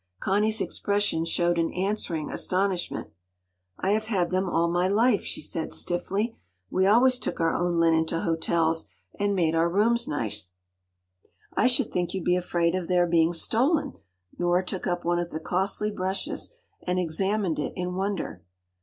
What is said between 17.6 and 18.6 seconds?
in wonder.